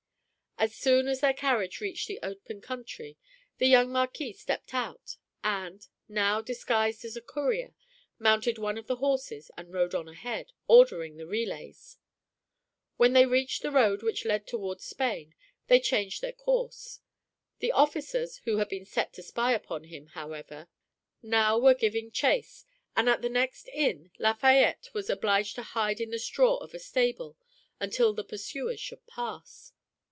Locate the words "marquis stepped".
3.91-4.75